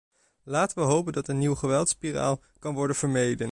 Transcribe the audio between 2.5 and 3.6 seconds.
kan worden vermeden.